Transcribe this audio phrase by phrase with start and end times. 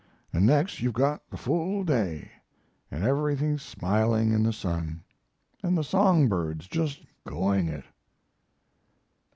[0.33, 2.31] And next you've got the full day,
[2.89, 5.03] and everything smiling in the sun,
[5.61, 7.85] and the song birds just going it!